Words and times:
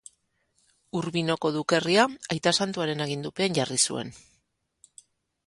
Urbinoko 0.99 1.51
dukerria 1.57 2.07
Aita 2.37 2.55
Santuen 2.65 3.05
agindupean 3.07 3.59
jarri 3.61 3.79
zuen. 3.91 4.13